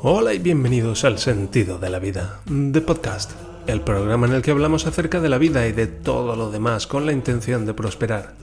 Hola 0.00 0.32
y 0.32 0.38
bienvenidos 0.38 1.02
al 1.02 1.18
Sentido 1.18 1.80
de 1.80 1.90
la 1.90 1.98
Vida, 1.98 2.40
de 2.46 2.80
Podcast, 2.80 3.32
el 3.66 3.80
programa 3.80 4.28
en 4.28 4.34
el 4.34 4.42
que 4.42 4.52
hablamos 4.52 4.86
acerca 4.86 5.18
de 5.18 5.28
la 5.28 5.38
vida 5.38 5.66
y 5.66 5.72
de 5.72 5.88
todo 5.88 6.36
lo 6.36 6.52
demás 6.52 6.86
con 6.86 7.04
la 7.04 7.10
intención 7.10 7.66
de 7.66 7.74
prosperar. 7.74 8.36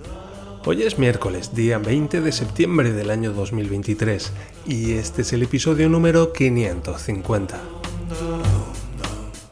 Hoy 0.65 0.83
es 0.83 0.99
miércoles, 0.99 1.55
día 1.55 1.77
20 1.77 2.19
de 2.19 2.33
septiembre 2.33 2.91
del 2.91 3.09
año 3.09 3.31
2023, 3.31 4.33
y 4.65 4.95
este 4.95 5.21
es 5.21 5.31
el 5.31 5.43
episodio 5.43 5.87
número 5.87 6.33
550. 6.33 7.61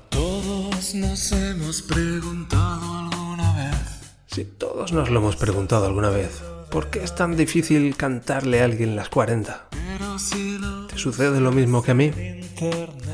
Todos 0.10 0.96
nos 0.96 1.32
hemos 1.32 1.82
preguntado 1.84 2.98
alguna 2.98 3.56
vez. 3.56 4.12
Sí, 4.28 4.44
todos 4.44 4.92
nos 4.92 5.10
lo 5.10 5.22
hemos 5.22 5.38
preguntado 5.38 5.86
alguna 5.86 6.10
vez. 6.10 6.44
¿Por 6.70 6.90
qué 6.90 7.02
es 7.02 7.16
tan 7.16 7.38
difícil 7.38 7.96
cantarle 7.96 8.62
a 8.62 8.66
alguien 8.66 8.98
las 8.98 9.08
40? 9.08 9.68
Pero 9.72 10.20
si 10.20 10.58
lo 10.58 10.83
¿Te 10.94 11.00
sucede 11.00 11.42
lo 11.42 11.52
mismo 11.52 11.82
que 11.82 11.92
a 11.92 11.96
mí? 11.96 12.12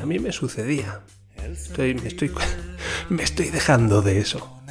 A 0.01 0.05
mí 0.05 0.19
me 0.19 0.33
sucedía. 0.33 0.99
Estoy, 1.49 1.93
me, 1.93 2.09
estoy, 2.09 2.29
me 3.09 3.23
estoy 3.23 3.49
dejando 3.49 4.01
de 4.01 4.19
eso. 4.19 4.61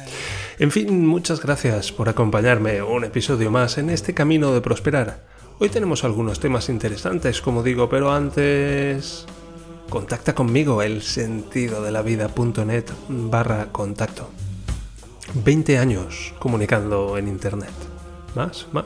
En 0.59 0.69
fin, 0.69 1.07
muchas 1.07 1.41
gracias 1.41 1.91
por 1.91 2.07
acompañarme 2.07 2.83
un 2.83 3.03
episodio 3.03 3.49
más 3.49 3.79
en 3.79 3.89
este 3.89 4.13
camino 4.13 4.53
de 4.53 4.61
prosperar. 4.61 5.25
Hoy 5.57 5.69
tenemos 5.69 6.03
algunos 6.03 6.39
temas 6.39 6.69
interesantes, 6.69 7.41
como 7.41 7.63
digo, 7.63 7.89
pero 7.89 8.11
antes... 8.11 9.25
Contacta 9.89 10.35
conmigo 10.35 10.83
el 10.83 11.01
sentido 11.01 11.81
de 11.81 11.91
la 11.91 12.03
vida.net 12.03 12.85
barra 13.07 13.71
contacto. 13.71 14.29
20 15.33 15.79
años 15.79 16.35
comunicando 16.37 17.17
en 17.17 17.27
Internet. 17.27 17.73
¿Más? 18.35 18.67
¿Más? 18.71 18.85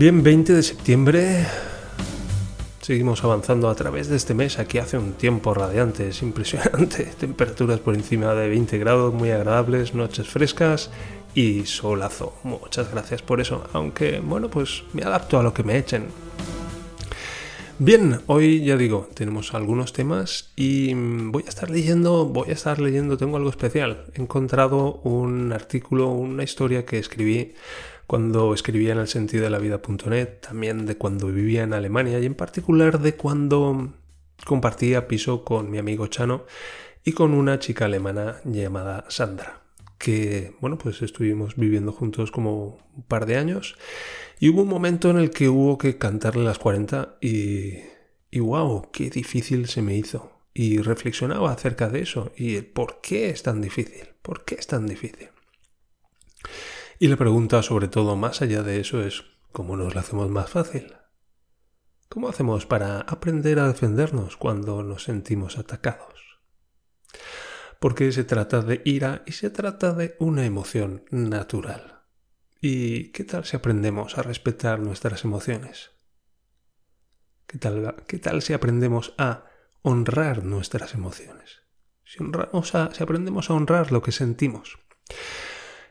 Bien, 0.00 0.22
20 0.22 0.54
de 0.54 0.62
septiembre. 0.62 1.46
Seguimos 2.80 3.22
avanzando 3.22 3.68
a 3.68 3.74
través 3.74 4.08
de 4.08 4.16
este 4.16 4.32
mes. 4.32 4.58
Aquí 4.58 4.78
hace 4.78 4.96
un 4.96 5.12
tiempo 5.12 5.52
radiante, 5.52 6.08
es 6.08 6.22
impresionante. 6.22 7.04
Temperaturas 7.20 7.80
por 7.80 7.94
encima 7.94 8.32
de 8.32 8.48
20 8.48 8.78
grados, 8.78 9.12
muy 9.12 9.30
agradables, 9.30 9.94
noches 9.94 10.26
frescas 10.26 10.90
y 11.34 11.66
solazo. 11.66 12.32
Muchas 12.44 12.90
gracias 12.90 13.20
por 13.20 13.42
eso. 13.42 13.68
Aunque, 13.74 14.20
bueno, 14.20 14.48
pues 14.48 14.84
me 14.94 15.02
adapto 15.02 15.38
a 15.38 15.42
lo 15.42 15.52
que 15.52 15.64
me 15.64 15.76
echen. 15.76 16.06
Bien, 17.78 18.20
hoy 18.26 18.64
ya 18.64 18.78
digo, 18.78 19.08
tenemos 19.12 19.52
algunos 19.52 19.92
temas 19.92 20.52
y 20.56 20.94
mm, 20.94 21.30
voy 21.30 21.44
a 21.44 21.50
estar 21.50 21.68
leyendo, 21.68 22.24
voy 22.24 22.48
a 22.48 22.52
estar 22.52 22.78
leyendo, 22.78 23.18
tengo 23.18 23.36
algo 23.36 23.50
especial. 23.50 24.06
He 24.14 24.22
encontrado 24.22 25.00
un 25.04 25.52
artículo, 25.52 26.08
una 26.08 26.42
historia 26.42 26.86
que 26.86 26.98
escribí 26.98 27.54
cuando 28.10 28.54
escribía 28.54 28.90
en 28.90 28.98
el 28.98 29.06
sentido 29.06 29.44
de 29.44 29.50
la 29.50 29.60
vida.net, 29.60 30.40
también 30.40 30.84
de 30.84 30.96
cuando 30.96 31.28
vivía 31.28 31.62
en 31.62 31.72
Alemania 31.72 32.18
y 32.18 32.26
en 32.26 32.34
particular 32.34 32.98
de 32.98 33.14
cuando 33.14 33.92
compartía 34.44 35.06
piso 35.06 35.44
con 35.44 35.70
mi 35.70 35.78
amigo 35.78 36.08
Chano 36.08 36.44
y 37.04 37.12
con 37.12 37.32
una 37.34 37.60
chica 37.60 37.84
alemana 37.84 38.40
llamada 38.44 39.04
Sandra, 39.10 39.62
que 39.96 40.56
bueno, 40.60 40.76
pues 40.76 41.02
estuvimos 41.02 41.54
viviendo 41.54 41.92
juntos 41.92 42.32
como 42.32 42.78
un 42.96 43.04
par 43.04 43.26
de 43.26 43.36
años 43.36 43.76
y 44.40 44.48
hubo 44.48 44.62
un 44.62 44.68
momento 44.68 45.08
en 45.10 45.18
el 45.18 45.30
que 45.30 45.48
hubo 45.48 45.78
que 45.78 45.96
cantarle 45.96 46.42
las 46.42 46.58
40 46.58 47.18
y 47.20 47.74
y 48.28 48.40
wow, 48.40 48.90
qué 48.90 49.08
difícil 49.08 49.68
se 49.68 49.82
me 49.82 49.96
hizo. 49.96 50.32
Y 50.52 50.78
reflexionaba 50.78 51.52
acerca 51.52 51.88
de 51.88 52.00
eso 52.00 52.32
y 52.36 52.56
el 52.56 52.66
por 52.66 53.00
qué 53.00 53.30
es 53.30 53.44
tan 53.44 53.60
difícil, 53.60 54.08
por 54.20 54.44
qué 54.44 54.56
es 54.56 54.66
tan 54.66 54.88
difícil. 54.88 55.28
Y 57.02 57.08
la 57.08 57.16
pregunta, 57.16 57.62
sobre 57.62 57.88
todo, 57.88 58.14
más 58.14 58.42
allá 58.42 58.62
de 58.62 58.78
eso, 58.78 59.02
es 59.02 59.24
¿cómo 59.52 59.74
nos 59.74 59.94
la 59.94 60.02
hacemos 60.02 60.28
más 60.28 60.50
fácil? 60.50 60.92
¿Cómo 62.10 62.28
hacemos 62.28 62.66
para 62.66 63.00
aprender 63.00 63.58
a 63.58 63.68
defendernos 63.68 64.36
cuando 64.36 64.82
nos 64.82 65.04
sentimos 65.04 65.56
atacados? 65.56 66.42
Porque 67.78 68.12
se 68.12 68.24
trata 68.24 68.60
de 68.60 68.82
ira 68.84 69.22
y 69.24 69.32
se 69.32 69.48
trata 69.48 69.94
de 69.94 70.14
una 70.18 70.44
emoción 70.44 71.06
natural. 71.10 72.02
¿Y 72.60 73.12
qué 73.12 73.24
tal 73.24 73.46
si 73.46 73.56
aprendemos 73.56 74.18
a 74.18 74.22
respetar 74.22 74.78
nuestras 74.80 75.24
emociones? 75.24 75.92
¿Qué 77.46 77.56
tal, 77.56 78.04
qué 78.06 78.18
tal 78.18 78.42
si 78.42 78.52
aprendemos 78.52 79.14
a 79.16 79.46
honrar 79.80 80.44
nuestras 80.44 80.92
emociones? 80.92 81.62
Si, 82.04 82.22
honramos 82.22 82.74
a, 82.74 82.92
si 82.92 83.02
aprendemos 83.02 83.48
a 83.48 83.54
honrar 83.54 83.90
lo 83.90 84.02
que 84.02 84.12
sentimos. 84.12 84.78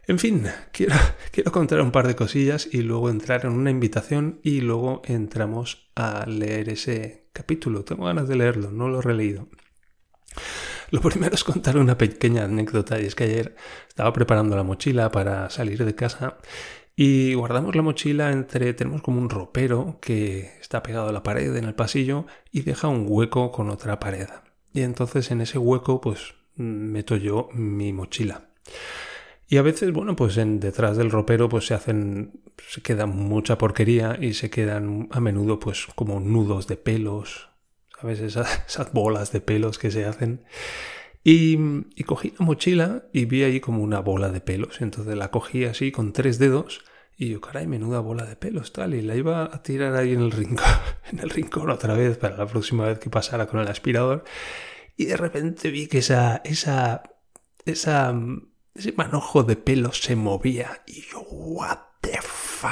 En 0.09 0.17
fin, 0.17 0.47
quiero, 0.71 0.95
quiero 1.31 1.51
contar 1.51 1.81
un 1.81 1.91
par 1.91 2.07
de 2.07 2.15
cosillas 2.15 2.67
y 2.71 2.81
luego 2.81 3.11
entrar 3.11 3.45
en 3.45 3.51
una 3.51 3.69
invitación 3.69 4.39
y 4.41 4.61
luego 4.61 5.03
entramos 5.05 5.91
a 5.95 6.25
leer 6.25 6.69
ese 6.69 7.27
capítulo. 7.31 7.83
Tengo 7.83 8.05
ganas 8.05 8.27
de 8.27 8.35
leerlo, 8.35 8.71
no 8.71 8.89
lo 8.89 8.99
he 8.99 9.01
releído. 9.03 9.47
Lo 10.89 10.99
primero 10.99 11.35
es 11.35 11.43
contar 11.43 11.77
una 11.77 11.95
pequeña 11.95 12.45
anécdota 12.45 12.99
y 12.99 13.05
es 13.05 13.13
que 13.13 13.25
ayer 13.25 13.55
estaba 13.87 14.11
preparando 14.11 14.55
la 14.55 14.63
mochila 14.63 15.11
para 15.11 15.51
salir 15.51 15.85
de 15.85 15.93
casa 15.93 16.39
y 16.95 17.35
guardamos 17.35 17.75
la 17.75 17.83
mochila 17.83 18.31
entre, 18.31 18.73
tenemos 18.73 19.03
como 19.03 19.21
un 19.21 19.29
ropero 19.29 19.99
que 20.01 20.57
está 20.59 20.81
pegado 20.81 21.09
a 21.09 21.13
la 21.13 21.21
pared 21.21 21.55
en 21.55 21.65
el 21.65 21.75
pasillo 21.75 22.25
y 22.51 22.63
deja 22.63 22.87
un 22.87 23.05
hueco 23.07 23.51
con 23.51 23.69
otra 23.69 23.99
pared. 23.99 24.29
Y 24.73 24.81
entonces 24.81 25.29
en 25.29 25.41
ese 25.41 25.59
hueco 25.59 26.01
pues 26.01 26.33
meto 26.55 27.15
yo 27.15 27.49
mi 27.53 27.93
mochila. 27.93 28.49
Y 29.51 29.57
a 29.57 29.63
veces, 29.63 29.91
bueno, 29.91 30.15
pues 30.15 30.37
en, 30.37 30.59
detrás 30.59 30.95
del 30.95 31.09
ropero 31.09 31.49
pues 31.49 31.65
se 31.65 31.73
hacen, 31.73 32.43
se 32.67 32.81
queda 32.81 33.07
mucha 33.07 33.57
porquería 33.57 34.17
y 34.21 34.35
se 34.35 34.51
quedan 34.51 35.09
a 35.11 35.19
menudo 35.19 35.59
pues 35.59 35.87
como 35.95 36.19
nudos 36.19 36.67
de 36.67 36.77
pelos, 36.77 37.49
¿sabes? 37.99 38.19
Esas, 38.19 38.63
esas 38.67 38.93
bolas 38.93 39.31
de 39.31 39.41
pelos 39.41 39.79
que 39.79 39.89
se 39.89 40.05
hacen. 40.05 40.45
Y, 41.23 41.57
y, 41.95 42.03
cogí 42.03 42.33
la 42.39 42.45
mochila 42.45 43.09
y 43.11 43.25
vi 43.25 43.43
ahí 43.43 43.59
como 43.59 43.83
una 43.83 43.99
bola 43.99 44.29
de 44.29 44.39
pelos. 44.39 44.81
Entonces 44.81 45.17
la 45.17 45.31
cogí 45.31 45.65
así 45.65 45.91
con 45.91 46.13
tres 46.13 46.37
dedos 46.37 46.83
y 47.17 47.29
yo, 47.31 47.41
caray, 47.41 47.67
menuda 47.67 47.99
bola 47.99 48.25
de 48.25 48.37
pelos, 48.37 48.71
tal. 48.71 48.93
Y 48.93 49.01
la 49.01 49.13
iba 49.13 49.43
a 49.43 49.61
tirar 49.61 49.93
ahí 49.95 50.13
en 50.13 50.21
el 50.21 50.31
rincón, 50.31 50.65
en 51.11 51.19
el 51.19 51.29
rincón 51.29 51.69
otra 51.69 51.93
vez 51.93 52.17
para 52.17 52.37
la 52.37 52.45
próxima 52.45 52.85
vez 52.85 52.99
que 52.99 53.09
pasara 53.09 53.47
con 53.47 53.59
el 53.59 53.67
aspirador. 53.67 54.23
Y 54.95 55.05
de 55.05 55.17
repente 55.17 55.69
vi 55.69 55.87
que 55.87 55.97
esa, 55.97 56.41
esa, 56.45 57.03
esa, 57.65 58.13
ese 58.79 58.93
manojo 58.93 59.43
de 59.43 59.57
pelos 59.57 60.01
se 60.01 60.15
movía. 60.15 60.83
Y 60.87 61.01
yo, 61.01 61.21
what 61.29 61.79
the 62.01 62.17
fuck. 62.21 62.69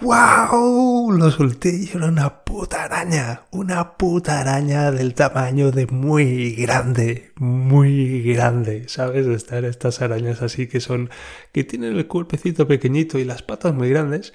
¡Wow! 0.00 1.12
Lo 1.12 1.30
solté 1.30 1.76
y 1.76 1.90
era 1.94 2.06
una 2.06 2.42
puta 2.44 2.84
araña. 2.84 3.42
Una 3.52 3.96
puta 3.98 4.40
araña 4.40 4.90
del 4.90 5.14
tamaño 5.14 5.70
de 5.70 5.86
muy 5.86 6.56
grande. 6.56 7.32
Muy 7.36 8.22
grande. 8.22 8.88
¿Sabes? 8.88 9.26
Están 9.28 9.64
estas 9.64 10.02
arañas 10.02 10.42
así 10.42 10.66
que 10.66 10.80
son. 10.80 11.10
que 11.52 11.62
tienen 11.62 11.96
el 11.96 12.06
cuerpecito 12.08 12.66
pequeñito 12.66 13.18
y 13.18 13.24
las 13.24 13.42
patas 13.42 13.74
muy 13.74 13.90
grandes. 13.90 14.32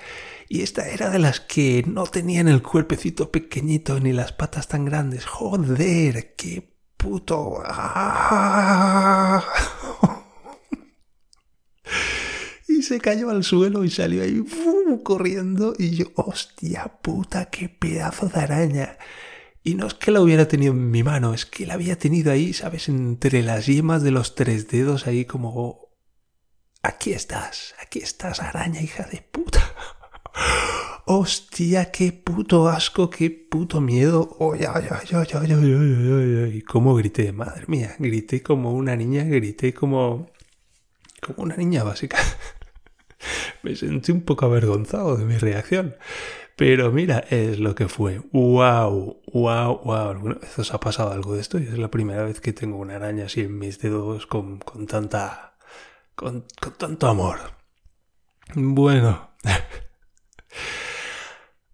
Y 0.47 0.61
esta 0.61 0.87
era 0.87 1.09
de 1.09 1.19
las 1.19 1.41
que 1.41 1.83
no 1.85 2.05
tenían 2.05 2.47
el 2.47 2.61
cuerpecito 2.61 3.31
pequeñito 3.31 3.99
ni 3.99 4.13
las 4.13 4.31
patas 4.31 4.69
tan 4.69 4.85
grandes. 4.85 5.25
¡Joder! 5.25 6.35
¡Qué 6.37 6.74
puto! 7.05 7.61
Y 12.67 12.81
se 12.81 12.99
cayó 12.99 13.29
al 13.29 13.43
suelo 13.45 13.85
y 13.85 13.89
salió 13.89 14.21
ahí 14.21 14.43
corriendo 15.03 15.73
y 15.77 15.91
yo, 15.91 16.07
hostia 16.15 16.99
puta, 17.01 17.45
qué 17.45 17.69
pedazo 17.69 18.27
de 18.27 18.41
araña. 18.41 18.97
Y 19.63 19.75
no 19.75 19.87
es 19.87 19.93
que 19.93 20.11
la 20.11 20.19
hubiera 20.19 20.49
tenido 20.49 20.73
en 20.73 20.91
mi 20.91 21.01
mano, 21.01 21.33
es 21.33 21.45
que 21.45 21.65
la 21.65 21.75
había 21.75 21.97
tenido 21.97 22.33
ahí, 22.33 22.51
¿sabes? 22.53 22.89
Entre 22.89 23.43
las 23.43 23.67
yemas 23.67 24.03
de 24.03 24.11
los 24.11 24.35
tres 24.35 24.67
dedos 24.67 25.07
ahí 25.07 25.23
como... 25.23 25.93
Aquí 26.81 27.13
estás, 27.13 27.75
aquí 27.81 27.99
estás, 27.99 28.41
araña, 28.41 28.81
hija 28.81 29.07
de 29.09 29.21
puta. 29.21 29.61
Hostia, 31.07 31.91
qué 31.91 32.11
puto 32.11 32.67
asco, 32.67 33.11
qué 33.11 33.29
puto 33.29 33.79
miedo. 33.79 34.35
Oye, 34.39 34.67
oye, 34.67 34.89
oye, 35.15 35.55
oye. 35.55 36.57
Y 36.57 36.61
cómo 36.63 36.95
grité, 36.95 37.31
madre 37.31 37.65
mía, 37.67 37.95
grité 37.99 38.41
como 38.41 38.73
una 38.73 38.95
niña, 38.95 39.23
grité 39.23 39.71
como... 39.71 40.31
como 41.21 41.43
una 41.43 41.55
niña 41.57 41.83
básica. 41.83 42.17
Me 43.63 43.75
sentí 43.75 44.11
un 44.11 44.21
poco 44.21 44.45
avergonzado 44.45 45.15
de 45.15 45.25
mi 45.25 45.37
reacción. 45.37 45.95
Pero 46.55 46.91
mira, 46.91 47.19
es 47.29 47.59
lo 47.59 47.75
que 47.75 47.87
fue. 47.87 48.21
¡Wow! 48.31 49.21
¡Wow! 49.31 49.81
¡Wow! 49.83 50.09
¿Alguna 50.09 50.35
vez 50.35 50.57
os 50.57 50.73
ha 50.73 50.79
pasado 50.79 51.11
algo 51.11 51.35
de 51.35 51.41
esto? 51.41 51.59
Y 51.59 51.63
es 51.63 51.77
la 51.77 51.91
primera 51.91 52.23
vez 52.23 52.41
que 52.41 52.53
tengo 52.53 52.77
una 52.77 52.95
araña 52.95 53.25
así 53.25 53.41
en 53.41 53.59
mis 53.59 53.79
dedos 53.79 54.25
con, 54.25 54.57
con 54.59 54.87
tanta. 54.87 55.57
Con, 56.15 56.45
con 56.59 56.73
tanto 56.73 57.07
amor. 57.07 57.37
Bueno. 58.55 59.29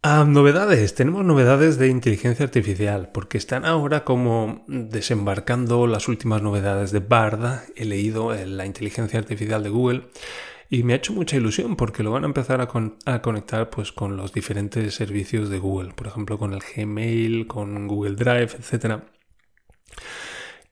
Ah, 0.03 0.25
novedades, 0.27 0.95
tenemos 0.95 1.23
novedades 1.25 1.77
de 1.77 1.87
inteligencia 1.87 2.43
artificial, 2.45 3.09
porque 3.13 3.37
están 3.37 3.65
ahora 3.65 4.03
como 4.03 4.63
desembarcando 4.67 5.85
las 5.85 6.07
últimas 6.07 6.41
novedades 6.41 6.91
de 6.91 6.99
Barda. 6.99 7.63
He 7.75 7.85
leído 7.85 8.33
en 8.33 8.57
la 8.57 8.65
inteligencia 8.65 9.19
artificial 9.19 9.61
de 9.63 9.69
Google 9.69 10.09
Y 10.69 10.83
me 10.83 10.93
ha 10.93 10.97
hecho 10.97 11.13
mucha 11.13 11.37
ilusión 11.37 11.75
porque 11.77 12.03
lo 12.03 12.11
van 12.11 12.23
a 12.25 12.27
empezar 12.27 12.61
a, 12.61 12.67
con- 12.67 12.97
a 13.05 13.21
conectar 13.21 13.69
pues, 13.71 13.91
con 13.91 14.17
los 14.17 14.33
diferentes 14.33 14.95
servicios 14.95 15.49
de 15.49 15.59
Google, 15.59 15.93
por 15.93 16.07
ejemplo, 16.07 16.39
con 16.39 16.53
el 16.53 16.61
Gmail, 16.61 17.47
con 17.47 17.87
Google 17.87 18.15
Drive, 18.15 18.51
etc. 18.59 19.03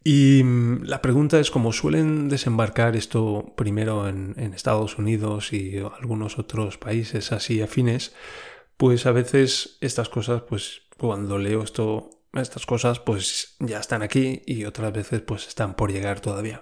Y 0.03 0.41
mm, 0.43 0.83
la 0.85 1.01
pregunta 1.01 1.39
es, 1.39 1.51
como 1.51 1.73
suelen 1.73 2.29
desembarcar 2.29 2.95
esto 2.95 3.53
primero 3.57 4.07
en 4.07 4.53
Estados 4.53 4.97
Unidos 4.97 5.51
y 5.53 5.77
algunos 5.77 6.39
otros 6.39 6.77
países 6.77 7.31
así 7.31 7.61
afines, 7.61 8.13
pues 8.79 9.05
a 9.05 9.11
veces 9.11 9.77
estas 9.81 10.07
cosas, 10.07 10.43
pues 10.43 10.83
cuando 10.97 11.37
leo 11.37 11.63
esto, 11.63 12.11
estas 12.31 12.65
cosas, 12.65 13.01
pues 13.01 13.57
ya 13.59 13.77
están 13.77 14.03
aquí 14.03 14.41
y 14.45 14.63
otras 14.63 14.93
veces 14.93 15.19
pues 15.19 15.49
están 15.49 15.73
por 15.73 15.91
llegar 15.91 16.21
todavía. 16.21 16.61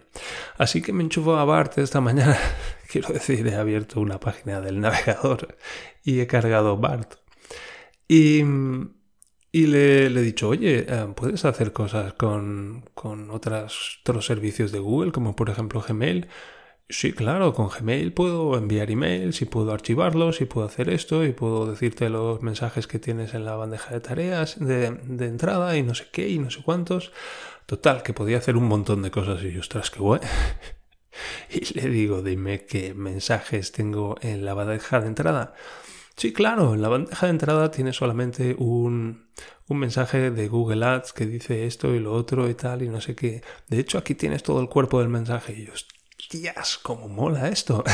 Así 0.57 0.81
que 0.81 0.93
me 0.93 1.03
enchufo 1.03 1.37
a 1.37 1.45
Bart 1.45 1.77
esta 1.77 2.01
mañana, 2.01 2.35
quiero 2.91 3.09
decir, 3.09 3.45
he 3.45 3.53
abierto 3.53 4.01
una 4.01 4.19
página 4.19 4.61
del 4.61 4.79
navegador 4.79 5.59
y 6.03 6.19
he 6.19 6.25
cargado 6.25 6.75
Bart. 6.77 7.17
Y, 8.07 8.41
y 9.51 9.67
le, 9.67 10.07
he 10.07 10.09
dicho, 10.09 10.49
oye, 10.49 10.87
eh, 10.89 11.13
¿puedes 11.15 11.45
hacer 11.45 11.71
cosas 11.71 12.13
con, 12.13 12.89
con 12.95 13.29
otras, 13.29 13.99
otros 14.01 14.25
servicios 14.25 14.71
de 14.71 14.79
Google, 14.79 15.11
como 15.11 15.35
por 15.35 15.51
ejemplo 15.51 15.85
Gmail? 15.87 16.25
Sí, 16.89 17.11
claro, 17.11 17.53
con 17.53 17.67
Gmail 17.67 18.13
puedo 18.13 18.57
enviar 18.57 18.89
emails 18.91 19.41
y 19.41 19.45
puedo 19.45 19.73
archivarlos 19.73 20.39
y 20.39 20.45
puedo 20.45 20.65
hacer 20.65 20.87
esto 20.89 21.25
y 21.25 21.33
puedo 21.33 21.69
decirte 21.69 22.09
los 22.09 22.41
mensajes 22.41 22.87
que 22.87 22.97
tienes 22.97 23.33
en 23.33 23.43
la 23.43 23.57
bandeja 23.57 23.93
de 23.93 23.99
tareas 23.99 24.57
de, 24.57 24.85
entrada 24.85 25.75
y 25.75 25.83
no 25.83 25.93
sé 25.95 26.07
qué 26.13 26.29
y 26.29 26.39
no 26.39 26.49
sé 26.49 26.61
cuántos. 26.63 27.11
Total, 27.65 28.03
que 28.03 28.13
podía 28.13 28.37
hacer 28.37 28.55
un 28.55 28.63
montón 28.69 29.01
de 29.01 29.11
cosas 29.11 29.43
y 29.43 29.51
yo, 29.51 29.59
ostras, 29.59 29.91
qué 29.91 29.99
guay. 29.99 30.21
Y 31.49 31.73
le 31.73 31.89
digo, 31.89 32.21
dime 32.21 32.65
qué 32.65 32.93
mensajes 32.93 33.71
tengo 33.71 34.17
en 34.21 34.45
la 34.45 34.53
bandeja 34.53 35.01
de 35.01 35.07
entrada. 35.07 35.55
Sí, 36.15 36.31
claro, 36.31 36.75
en 36.75 36.81
la 36.83 36.89
bandeja 36.89 37.25
de 37.25 37.31
entrada 37.31 37.71
tiene 37.71 37.91
solamente 37.91 38.55
un, 38.59 39.27
un 39.67 39.79
mensaje 39.79 40.29
de 40.29 40.47
Google 40.47 40.85
Ads 40.85 41.13
que 41.13 41.25
dice 41.25 41.65
esto 41.65 41.95
y 41.95 41.99
lo 41.99 42.13
otro 42.13 42.49
y 42.49 42.53
tal 42.53 42.83
y 42.83 42.89
no 42.89 43.01
sé 43.01 43.15
qué. 43.15 43.41
De 43.67 43.79
hecho, 43.79 43.97
aquí 43.97 44.13
tienes 44.15 44.43
todo 44.43 44.61
el 44.61 44.69
cuerpo 44.69 44.99
del 44.99 45.09
mensaje 45.09 45.53
y 45.53 45.65
yo, 45.65 45.73
hostias, 46.27 46.77
cómo 46.83 47.07
mola 47.07 47.47
esto. 47.47 47.85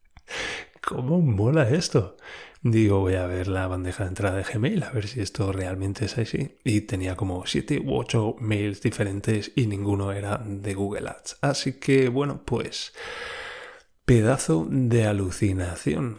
¿Cómo 0.86 1.22
mola 1.22 1.70
esto? 1.70 2.16
Digo, 2.60 3.00
voy 3.00 3.14
a 3.14 3.26
ver 3.26 3.48
la 3.48 3.66
bandeja 3.66 4.04
de 4.04 4.08
entrada 4.10 4.36
de 4.36 4.42
Gmail, 4.42 4.82
a 4.82 4.90
ver 4.90 5.08
si 5.08 5.20
esto 5.20 5.50
realmente 5.50 6.04
es 6.04 6.18
así. 6.18 6.58
Y 6.62 6.82
tenía 6.82 7.16
como 7.16 7.46
7 7.46 7.80
u 7.82 7.94
8 7.96 8.36
mails 8.38 8.82
diferentes 8.82 9.52
y 9.56 9.66
ninguno 9.66 10.12
era 10.12 10.42
de 10.44 10.74
Google 10.74 11.08
Ads. 11.08 11.38
Así 11.40 11.78
que, 11.80 12.10
bueno, 12.10 12.42
pues 12.44 12.92
pedazo 14.04 14.66
de 14.70 15.06
alucinación. 15.06 16.18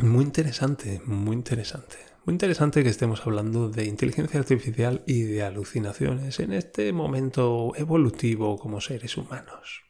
Muy 0.00 0.24
interesante, 0.24 1.00
muy 1.04 1.34
interesante. 1.34 1.96
Muy 2.26 2.34
interesante 2.34 2.84
que 2.84 2.90
estemos 2.90 3.26
hablando 3.26 3.68
de 3.68 3.86
inteligencia 3.86 4.38
artificial 4.38 5.02
y 5.04 5.22
de 5.22 5.42
alucinaciones 5.42 6.38
en 6.38 6.52
este 6.52 6.92
momento 6.92 7.72
evolutivo 7.76 8.56
como 8.56 8.80
seres 8.80 9.16
humanos. 9.16 9.84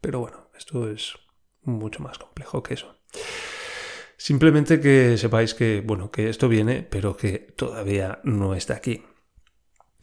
Pero 0.00 0.20
bueno, 0.20 0.48
esto 0.56 0.88
es 0.90 1.14
mucho 1.62 2.02
más 2.02 2.18
complejo 2.18 2.62
que 2.62 2.74
eso. 2.74 2.96
Simplemente 4.16 4.80
que 4.80 5.16
sepáis 5.16 5.54
que, 5.54 5.82
bueno, 5.84 6.10
que 6.10 6.28
esto 6.28 6.48
viene, 6.48 6.82
pero 6.82 7.16
que 7.16 7.38
todavía 7.38 8.20
no 8.22 8.54
está 8.54 8.74
aquí. 8.74 9.02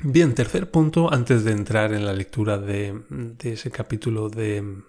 Bien, 0.04 0.36
tercer 0.36 0.70
punto, 0.70 1.12
antes 1.12 1.44
de 1.44 1.52
entrar 1.52 1.94
en 1.94 2.06
la 2.06 2.14
lectura 2.14 2.58
de, 2.58 3.00
de 3.10 3.54
ese 3.54 3.72
capítulo 3.72 4.30
de... 4.30 4.84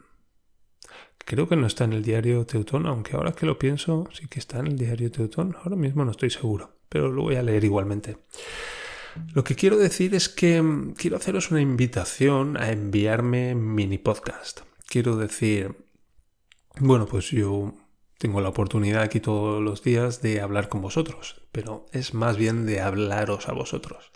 Creo 1.18 1.46
que 1.46 1.56
no 1.56 1.66
está 1.66 1.84
en 1.84 1.92
el 1.92 2.02
diario 2.02 2.46
Teutón, 2.46 2.86
aunque 2.86 3.16
ahora 3.16 3.32
que 3.32 3.44
lo 3.44 3.58
pienso, 3.58 4.08
sí 4.12 4.28
que 4.28 4.38
está 4.38 4.60
en 4.60 4.68
el 4.68 4.78
diario 4.78 5.10
Teutón. 5.10 5.56
Ahora 5.62 5.76
mismo 5.76 6.04
no 6.04 6.10
estoy 6.10 6.30
seguro, 6.30 6.78
pero 6.88 7.10
lo 7.12 7.22
voy 7.22 7.36
a 7.36 7.42
leer 7.42 7.64
igualmente. 7.64 8.16
Lo 9.34 9.44
que 9.44 9.54
quiero 9.54 9.76
decir 9.76 10.14
es 10.14 10.28
que 10.28 10.62
quiero 10.96 11.16
haceros 11.16 11.50
una 11.50 11.60
invitación 11.60 12.56
a 12.56 12.70
enviarme 12.70 13.54
mini 13.54 13.98
podcast. 13.98 14.67
Quiero 14.88 15.16
decir, 15.16 15.76
bueno, 16.80 17.04
pues 17.04 17.30
yo 17.30 17.74
tengo 18.16 18.40
la 18.40 18.48
oportunidad 18.48 19.02
aquí 19.02 19.20
todos 19.20 19.62
los 19.62 19.82
días 19.82 20.22
de 20.22 20.40
hablar 20.40 20.70
con 20.70 20.80
vosotros, 20.80 21.42
pero 21.52 21.84
es 21.92 22.14
más 22.14 22.38
bien 22.38 22.64
de 22.64 22.80
hablaros 22.80 23.50
a 23.50 23.52
vosotros. 23.52 24.10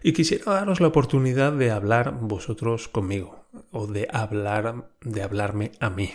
Y 0.00 0.12
quisiera 0.12 0.52
daros 0.52 0.80
la 0.80 0.86
oportunidad 0.86 1.52
de 1.52 1.72
hablar 1.72 2.16
vosotros 2.20 2.86
conmigo, 2.86 3.48
o 3.72 3.88
de 3.88 4.06
hablar, 4.12 4.92
de 5.00 5.22
hablarme 5.22 5.72
a 5.80 5.90
mí, 5.90 6.12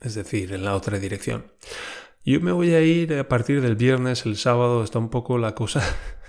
es 0.00 0.16
decir, 0.16 0.52
en 0.52 0.64
la 0.64 0.74
otra 0.74 0.98
dirección. 0.98 1.46
Yo 2.24 2.40
me 2.40 2.50
voy 2.50 2.74
a 2.74 2.80
ir 2.80 3.14
a 3.14 3.28
partir 3.28 3.60
del 3.60 3.76
viernes, 3.76 4.26
el 4.26 4.36
sábado 4.36 4.82
está 4.82 4.98
un 4.98 5.10
poco 5.10 5.38
la 5.38 5.54
cosa 5.54 5.80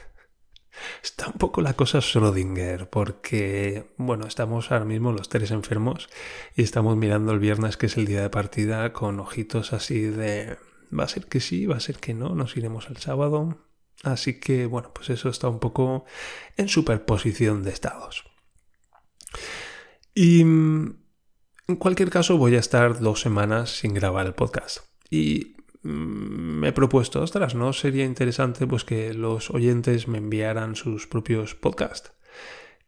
Está 1.03 1.27
un 1.27 1.33
poco 1.33 1.61
la 1.61 1.73
cosa 1.73 1.99
Schrödinger, 1.99 2.89
porque, 2.89 3.85
bueno, 3.97 4.27
estamos 4.27 4.71
ahora 4.71 4.85
mismo 4.85 5.11
los 5.11 5.29
tres 5.29 5.51
enfermos 5.51 6.09
y 6.55 6.63
estamos 6.63 6.97
mirando 6.97 7.31
el 7.31 7.39
viernes, 7.39 7.77
que 7.77 7.87
es 7.87 7.97
el 7.97 8.05
día 8.05 8.21
de 8.21 8.29
partida, 8.29 8.93
con 8.93 9.19
ojitos 9.19 9.73
así 9.73 10.01
de, 10.01 10.57
va 10.97 11.05
a 11.05 11.07
ser 11.07 11.25
que 11.25 11.39
sí, 11.39 11.65
va 11.65 11.77
a 11.77 11.81
ser 11.81 11.97
que 11.97 12.13
no, 12.13 12.29
nos 12.35 12.55
iremos 12.57 12.87
el 12.89 12.97
sábado. 12.97 13.57
Así 14.03 14.39
que, 14.39 14.65
bueno, 14.65 14.91
pues 14.93 15.09
eso 15.09 15.29
está 15.29 15.47
un 15.47 15.59
poco 15.59 16.05
en 16.57 16.67
superposición 16.67 17.63
de 17.63 17.71
estados. 17.71 18.25
Y 20.13 20.41
en 20.41 20.97
cualquier 21.79 22.09
caso 22.09 22.37
voy 22.37 22.55
a 22.55 22.59
estar 22.59 22.99
dos 22.99 23.21
semanas 23.21 23.77
sin 23.77 23.93
grabar 23.93 24.25
el 24.25 24.33
podcast. 24.33 24.79
Y 25.09 25.55
me 25.83 26.69
he 26.69 26.71
propuesto, 26.71 27.21
ostras, 27.21 27.55
¿no 27.55 27.73
sería 27.73 28.05
interesante 28.05 28.65
pues 28.65 28.83
que 28.83 29.13
los 29.13 29.51
oyentes 29.51 30.07
me 30.07 30.17
enviaran 30.17 30.75
sus 30.75 31.07
propios 31.07 31.55
podcasts? 31.55 32.13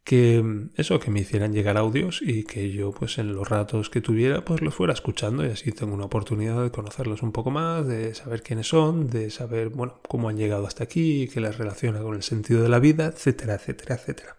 Que 0.02 0.68
eso, 0.76 1.00
que 1.00 1.10
me 1.10 1.20
hicieran 1.20 1.52
llegar 1.52 1.76
audios 1.76 2.22
y 2.22 2.44
que 2.44 2.70
yo 2.70 2.92
pues 2.92 3.18
en 3.18 3.34
los 3.34 3.48
ratos 3.48 3.90
que 3.90 4.00
tuviera 4.00 4.44
pues 4.44 4.62
los 4.62 4.74
fuera 4.74 4.92
escuchando 4.92 5.44
y 5.44 5.50
así 5.50 5.72
tengo 5.72 5.94
una 5.94 6.04
oportunidad 6.04 6.62
de 6.62 6.70
conocerlos 6.70 7.22
un 7.22 7.32
poco 7.32 7.50
más, 7.50 7.86
de 7.86 8.14
saber 8.14 8.42
quiénes 8.42 8.68
son, 8.68 9.10
de 9.10 9.30
saber, 9.30 9.70
bueno, 9.70 10.00
cómo 10.08 10.28
han 10.28 10.36
llegado 10.36 10.66
hasta 10.66 10.84
aquí, 10.84 11.28
qué 11.32 11.40
les 11.40 11.58
relaciona 11.58 12.00
con 12.00 12.14
el 12.14 12.22
sentido 12.22 12.62
de 12.62 12.68
la 12.68 12.78
vida, 12.78 13.06
etcétera, 13.06 13.56
etcétera, 13.56 13.96
etcétera. 13.96 14.36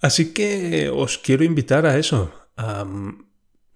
Así 0.00 0.32
que 0.32 0.88
os 0.88 1.18
quiero 1.18 1.42
invitar 1.42 1.84
a 1.84 1.98
eso, 1.98 2.32
a 2.56 2.86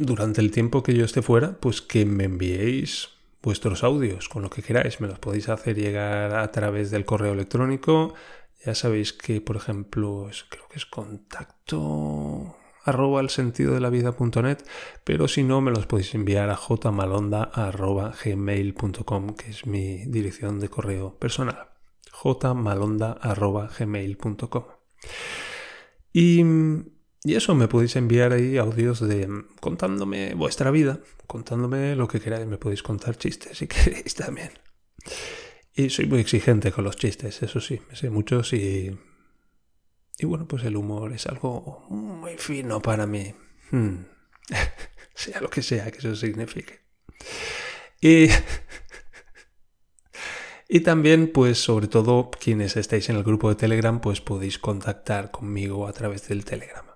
durante 0.00 0.41
el 0.41 0.50
tiempo 0.50 0.82
que 0.82 0.94
yo 0.94 1.05
esté 1.05 1.23
fuera, 1.23 1.58
pues 1.61 1.81
que 1.81 2.05
me 2.05 2.25
enviéis 2.25 3.11
vuestros 3.43 3.85
audios 3.85 4.29
con 4.29 4.43
lo 4.43 4.51
que 4.51 4.63
queráis. 4.63 5.01
Me 5.01 5.08
los 5.08 5.19
podéis 5.19 5.48
hacer 5.48 5.77
llegar 5.77 6.34
a 6.34 6.51
través 6.51 6.91
del 6.91 7.05
correo 7.05 7.32
electrónico. 7.32 8.15
Ya 8.65 8.75
sabéis 8.75 9.13
que, 9.13 9.41
por 9.41 9.56
ejemplo, 9.56 10.29
es, 10.29 10.44
creo 10.48 10.69
que 10.69 10.79
es 10.79 10.86
contacto 10.86 12.56
arroba 12.84 13.20
el 13.20 13.29
sentido 13.29 13.75
de 13.75 13.81
la 13.81 13.91
vida.net, 13.91 14.58
pero 15.05 15.29
si 15.29 15.43
no, 15.43 15.60
me 15.60 15.70
los 15.70 15.86
podéis 15.86 16.15
enviar 16.15 16.51
a 16.51 16.56
jmalonda 16.56 17.44
arroba 17.44 18.13
gmail.com, 18.25 19.34
que 19.34 19.51
es 19.51 19.67
mi 19.67 20.06
dirección 20.06 20.60
de 20.60 20.69
correo 20.69 21.19
personal. 21.19 21.69
jmalonda 22.10 23.13
arroba 23.13 23.70
gmail.com. 23.79 24.65
Y 26.13 26.43
y 27.22 27.34
eso, 27.34 27.55
me 27.55 27.69
podéis 27.69 27.96
enviar 27.96 28.32
ahí 28.32 28.56
audios 28.56 29.00
de 29.00 29.29
contándome 29.60 30.34
vuestra 30.34 30.70
vida, 30.70 31.00
contándome 31.27 31.94
lo 31.94 32.08
que 32.08 32.20
queráis, 32.20 32.46
me 32.46 32.56
podéis 32.56 32.82
contar 32.82 33.17
chistes 33.17 33.58
si 33.58 33.67
queréis 33.69 34.15
también. 34.15 34.50
Y 35.74 35.91
soy 35.91 36.06
muy 36.06 36.20
exigente 36.20 36.72
con 36.72 36.84
los 36.84 36.96
chistes, 36.96 37.43
eso 37.43 37.60
sí, 37.60 37.81
me 37.89 37.96
sé 37.96 38.10
muchos 38.10 38.53
y... 38.53 38.98
Y 40.19 40.27
bueno, 40.27 40.46
pues 40.46 40.65
el 40.65 40.77
humor 40.77 41.15
es 41.15 41.27
algo 41.27 41.86
muy 41.89 42.36
fino 42.36 42.82
para 42.82 43.06
mí. 43.06 43.34
Hmm. 43.70 44.05
sea 45.15 45.41
lo 45.41 45.48
que 45.48 45.62
sea 45.62 45.91
que 45.91 45.98
eso 45.98 46.15
signifique. 46.17 46.81
Y... 48.00 48.29
Y 50.72 50.82
también, 50.82 51.32
pues 51.32 51.58
sobre 51.58 51.89
todo 51.89 52.31
quienes 52.31 52.77
estáis 52.77 53.08
en 53.10 53.17
el 53.17 53.24
grupo 53.24 53.48
de 53.48 53.56
Telegram, 53.56 54.00
pues 54.00 54.20
podéis 54.20 54.60
contactar 54.60 55.32
conmigo 55.32 55.89
a 55.89 55.93
través 55.93 56.29
del 56.29 56.44
Telegram. 56.44 56.90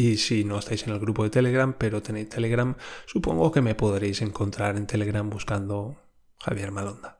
Y 0.00 0.16
si 0.16 0.44
no 0.44 0.58
estáis 0.58 0.86
en 0.86 0.94
el 0.94 0.98
grupo 0.98 1.24
de 1.24 1.28
Telegram, 1.28 1.74
pero 1.76 2.00
tenéis 2.00 2.30
Telegram, 2.30 2.74
supongo 3.04 3.52
que 3.52 3.60
me 3.60 3.74
podréis 3.74 4.22
encontrar 4.22 4.78
en 4.78 4.86
Telegram 4.86 5.28
buscando 5.28 6.00
Javier 6.38 6.72
Malonda. 6.72 7.18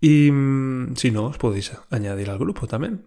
Y 0.00 0.32
si 0.96 1.12
no, 1.12 1.26
os 1.26 1.38
podéis 1.38 1.70
añadir 1.88 2.30
al 2.30 2.38
grupo 2.40 2.66
también. 2.66 3.04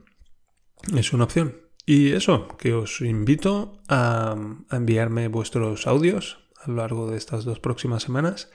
Es 0.96 1.12
una 1.12 1.26
opción. 1.26 1.64
Y 1.86 2.14
eso, 2.14 2.48
que 2.58 2.74
os 2.74 3.02
invito 3.02 3.82
a, 3.90 4.38
a 4.70 4.76
enviarme 4.78 5.28
vuestros 5.28 5.86
audios 5.86 6.38
a 6.64 6.70
lo 6.70 6.78
largo 6.78 7.12
de 7.12 7.18
estas 7.18 7.44
dos 7.44 7.60
próximas 7.60 8.04
semanas 8.04 8.50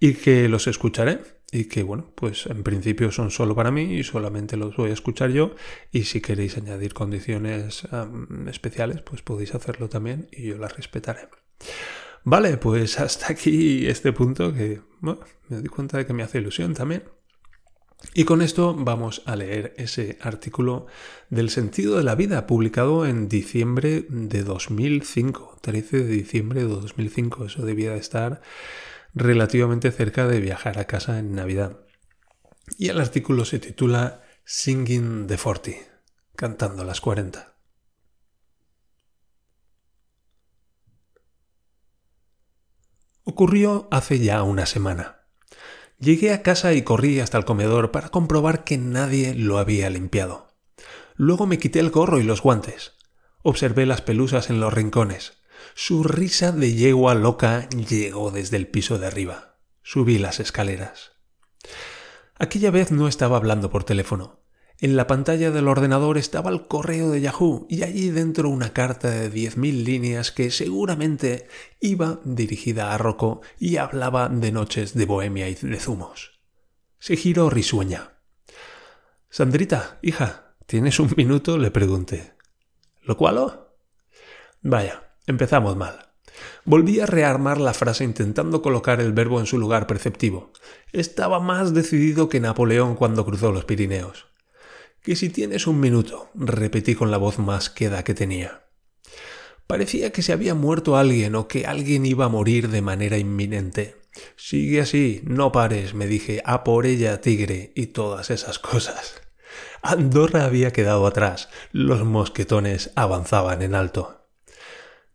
y 0.00 0.14
que 0.14 0.48
los 0.48 0.66
escucharé 0.66 1.20
y 1.52 1.64
que 1.64 1.82
bueno, 1.82 2.12
pues 2.14 2.46
en 2.46 2.62
principio 2.62 3.12
son 3.12 3.30
solo 3.30 3.54
para 3.54 3.70
mí 3.70 3.98
y 3.98 4.02
solamente 4.02 4.56
los 4.56 4.76
voy 4.76 4.90
a 4.90 4.94
escuchar 4.94 5.30
yo 5.30 5.54
y 5.92 6.04
si 6.04 6.20
queréis 6.20 6.56
añadir 6.56 6.94
condiciones 6.94 7.86
especiales 8.48 9.02
pues 9.02 9.22
podéis 9.22 9.54
hacerlo 9.54 9.88
también 9.88 10.28
y 10.32 10.48
yo 10.48 10.58
las 10.58 10.76
respetaré. 10.76 11.28
Vale, 12.24 12.56
pues 12.56 12.98
hasta 13.00 13.32
aquí 13.32 13.86
este 13.86 14.12
punto 14.12 14.52
que 14.52 14.80
me 15.00 15.16
doy 15.48 15.66
cuenta 15.66 15.98
de 15.98 16.06
que 16.06 16.12
me 16.12 16.22
hace 16.22 16.38
ilusión 16.38 16.74
también. 16.74 17.04
Y 18.14 18.24
con 18.24 18.40
esto 18.40 18.74
vamos 18.74 19.22
a 19.26 19.36
leer 19.36 19.74
ese 19.76 20.18
artículo 20.22 20.86
del 21.28 21.50
sentido 21.50 21.98
de 21.98 22.04
la 22.04 22.14
vida 22.14 22.46
publicado 22.46 23.04
en 23.04 23.28
diciembre 23.28 24.06
de 24.08 24.42
2005, 24.42 25.58
13 25.60 26.04
de 26.04 26.08
diciembre 26.08 26.60
de 26.60 26.68
2005. 26.68 27.44
Eso 27.44 27.62
debía 27.62 27.92
de 27.92 27.98
estar 27.98 28.40
relativamente 29.14 29.90
cerca 29.90 30.26
de 30.26 30.40
viajar 30.40 30.78
a 30.78 30.86
casa 30.86 31.18
en 31.18 31.34
Navidad. 31.34 31.78
Y 32.78 32.88
el 32.88 33.00
artículo 33.00 33.44
se 33.44 33.58
titula 33.58 34.22
Singing 34.44 35.26
the 35.26 35.36
Forty, 35.36 35.76
cantando 36.36 36.84
las 36.84 37.00
40. 37.00 37.56
Ocurrió 43.24 43.88
hace 43.90 44.18
ya 44.18 44.42
una 44.42 44.66
semana. 44.66 45.20
Llegué 45.98 46.32
a 46.32 46.42
casa 46.42 46.72
y 46.72 46.82
corrí 46.82 47.20
hasta 47.20 47.36
el 47.36 47.44
comedor 47.44 47.90
para 47.90 48.08
comprobar 48.08 48.64
que 48.64 48.78
nadie 48.78 49.34
lo 49.34 49.58
había 49.58 49.90
limpiado. 49.90 50.48
Luego 51.14 51.46
me 51.46 51.58
quité 51.58 51.80
el 51.80 51.90
gorro 51.90 52.18
y 52.18 52.22
los 52.22 52.42
guantes. 52.42 52.94
Observé 53.42 53.84
las 53.84 54.00
pelusas 54.00 54.48
en 54.48 54.58
los 54.60 54.72
rincones. 54.72 55.39
Su 55.82 56.02
risa 56.02 56.52
de 56.52 56.74
yegua 56.74 57.14
loca 57.14 57.66
llegó 57.70 58.30
desde 58.30 58.58
el 58.58 58.68
piso 58.68 58.98
de 58.98 59.06
arriba. 59.06 59.56
Subí 59.82 60.18
las 60.18 60.38
escaleras. 60.38 61.12
Aquella 62.38 62.70
vez 62.70 62.92
no 62.92 63.08
estaba 63.08 63.38
hablando 63.38 63.70
por 63.70 63.84
teléfono. 63.84 64.42
En 64.78 64.94
la 64.94 65.06
pantalla 65.06 65.50
del 65.50 65.68
ordenador 65.68 66.18
estaba 66.18 66.50
el 66.50 66.66
correo 66.66 67.10
de 67.10 67.22
Yahoo 67.22 67.66
y 67.70 67.82
allí 67.82 68.10
dentro 68.10 68.50
una 68.50 68.74
carta 68.74 69.08
de 69.08 69.30
diez 69.30 69.56
mil 69.56 69.84
líneas 69.84 70.32
que 70.32 70.50
seguramente 70.50 71.48
iba 71.80 72.20
dirigida 72.24 72.92
a 72.92 72.98
Rocco 72.98 73.40
y 73.58 73.78
hablaba 73.78 74.28
de 74.28 74.52
noches 74.52 74.92
de 74.92 75.06
bohemia 75.06 75.48
y 75.48 75.54
de 75.54 75.80
zumos. 75.80 76.42
Se 76.98 77.16
giró 77.16 77.48
risueña. 77.48 78.18
Sandrita, 79.30 79.98
hija, 80.02 80.56
¿tienes 80.66 81.00
un 81.00 81.14
minuto? 81.16 81.56
le 81.56 81.70
pregunté. 81.70 82.34
¿Lo 83.00 83.16
cual? 83.16 83.62
Vaya, 84.60 85.09
empezamos 85.30 85.76
mal. 85.76 86.10
Volví 86.64 87.00
a 87.00 87.06
rearmar 87.06 87.58
la 87.60 87.74
frase 87.74 88.04
intentando 88.04 88.62
colocar 88.62 89.00
el 89.00 89.12
verbo 89.12 89.40
en 89.40 89.46
su 89.46 89.58
lugar 89.58 89.86
perceptivo. 89.86 90.52
Estaba 90.92 91.40
más 91.40 91.74
decidido 91.74 92.28
que 92.28 92.40
Napoleón 92.40 92.94
cuando 92.94 93.24
cruzó 93.24 93.52
los 93.52 93.64
Pirineos 93.64 94.30
que 95.02 95.16
si 95.16 95.30
tienes 95.30 95.66
un 95.66 95.80
minuto, 95.80 96.30
repetí 96.34 96.94
con 96.94 97.10
la 97.10 97.16
voz 97.16 97.38
más 97.38 97.70
queda 97.70 98.04
que 98.04 98.14
tenía. 98.14 98.64
Parecía 99.66 100.10
que 100.10 100.22
se 100.22 100.32
había 100.32 100.54
muerto 100.54 100.96
alguien 100.96 101.34
o 101.36 101.48
que 101.48 101.66
alguien 101.66 102.04
iba 102.04 102.26
a 102.26 102.28
morir 102.28 102.68
de 102.68 102.82
manera 102.82 103.18
inminente. 103.18 103.96
Sigue 104.36 104.80
así, 104.80 105.22
no 105.24 105.52
pares, 105.52 105.94
me 105.94 106.06
dije, 106.06 106.42
a 106.44 106.64
por 106.64 106.86
ella, 106.86 107.20
tigre, 107.20 107.72
y 107.74 107.86
todas 107.86 108.30
esas 108.30 108.58
cosas. 108.58 109.22
Andorra 109.82 110.44
había 110.44 110.72
quedado 110.72 111.06
atrás, 111.06 111.48
los 111.72 112.04
mosquetones 112.04 112.90
avanzaban 112.96 113.62
en 113.62 113.74
alto. 113.74 114.19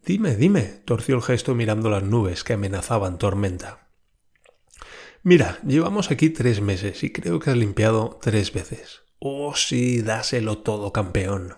Dime, 0.06 0.36
dime, 0.36 0.62
torció 0.86 1.16
el 1.16 1.24
gesto 1.24 1.56
mirando 1.56 1.90
las 1.90 2.04
nubes 2.04 2.44
que 2.44 2.54
amenazaban 2.54 3.18
tormenta. 3.18 3.90
Mira, 5.24 5.58
llevamos 5.66 6.12
aquí 6.12 6.30
tres 6.30 6.62
meses 6.62 7.04
y 7.04 7.12
creo 7.12 7.40
que 7.40 7.50
has 7.50 7.58
limpiado 7.58 8.20
tres 8.22 8.54
veces. 8.54 9.02
Oh, 9.18 9.56
sí, 9.56 10.04
dáselo 10.04 10.60
todo, 10.60 10.94
campeón. 10.94 11.56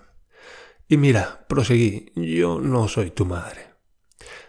Y 0.88 0.96
mira, 0.96 1.46
proseguí, 1.50 2.14
yo 2.16 2.62
no 2.62 2.88
soy 2.88 3.12
tu 3.12 3.26
madre. 3.26 3.68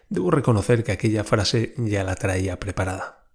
Debo 0.09 0.31
reconocer 0.31 0.85
que 0.85 0.93
aquella 0.93 1.25
frase 1.25 1.75
ya 1.77 2.05
la 2.05 2.15
traía 2.15 2.61
preparada. 2.61 3.27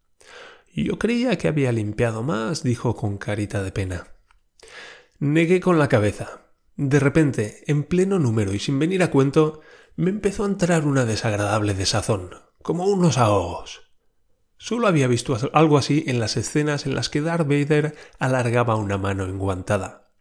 Yo 0.73 0.97
creía 0.97 1.37
que 1.37 1.49
había 1.49 1.73
limpiado 1.73 2.23
más, 2.23 2.63
dijo 2.63 2.95
con 2.95 3.17
carita 3.17 3.61
de 3.61 3.73
pena. 3.73 4.07
Negué 5.19 5.59
con 5.59 5.77
la 5.77 5.89
cabeza. 5.89 6.53
De 6.77 7.01
repente, 7.01 7.65
en 7.67 7.83
pleno 7.83 8.17
número 8.17 8.53
y 8.53 8.59
sin 8.59 8.79
venir 8.79 9.03
a 9.03 9.11
cuento, 9.11 9.59
me 9.95 10.09
empezó 10.09 10.43
a 10.43 10.47
entrar 10.47 10.85
una 10.85 11.05
desagradable 11.05 11.73
desazón, 11.73 12.31
como 12.61 12.85
unos 12.85 13.17
ahogos. 13.17 13.91
Solo 14.57 14.87
había 14.87 15.07
visto 15.07 15.37
algo 15.53 15.77
así 15.77 16.05
en 16.07 16.19
las 16.19 16.37
escenas 16.37 16.85
en 16.85 16.95
las 16.95 17.09
que 17.09 17.21
Darth 17.21 17.47
Vader 17.47 17.95
alargaba 18.17 18.75
una 18.75 18.97
mano 18.97 19.25
enguantada. 19.25 20.11